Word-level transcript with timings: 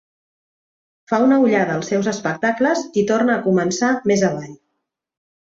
Fa 1.11 1.19
una 1.25 1.37
ullada 1.43 1.75
als 1.81 1.91
seus 1.93 2.09
espectacles 2.13 2.83
i 3.03 3.07
torna 3.15 3.37
a 3.37 3.45
començar 3.47 3.95
més 4.13 4.29
avall. 4.31 4.61